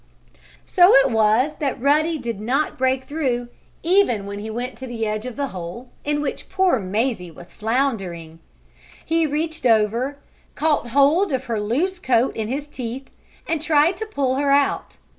So 0.65 0.95
it 0.95 1.11
was 1.11 1.51
that 1.59 1.79
Ruddy 1.79 2.17
did 2.17 2.39
not 2.39 2.75
break 2.75 3.03
through, 3.03 3.49
even 3.83 4.25
when 4.25 4.39
he 4.39 4.49
went 4.49 4.75
to 4.79 4.87
the 4.87 5.05
edge 5.05 5.27
of 5.27 5.35
the 5.35 5.49
hole, 5.49 5.89
in 6.03 6.21
which 6.21 6.49
poor 6.49 6.79
Mazie 6.79 7.29
was 7.29 7.53
floundering. 7.53 8.39
He 9.05 9.27
reached 9.27 9.63
over, 9.67 10.17
caught 10.55 10.87
hold 10.89 11.31
of 11.31 11.43
her 11.45 11.61
loose 11.61 11.99
coat 11.99 12.35
in 12.35 12.47
his 12.47 12.65
teeth, 12.65 13.11
and 13.47 13.61
tried 13.61 13.95
to 13.97 14.07
pull 14.07 14.37
her 14.37 14.49
out. 14.49 14.97